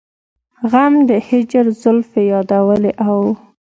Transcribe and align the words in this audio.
غم 0.71 0.93
د 1.09 1.11
هجر 1.27 1.65
زلفې 1.81 2.21
يادولې 2.33 2.91
او 3.07 3.19